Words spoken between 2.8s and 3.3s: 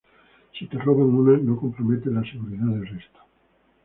resto